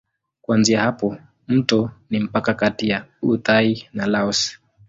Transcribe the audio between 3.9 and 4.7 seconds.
na Laos.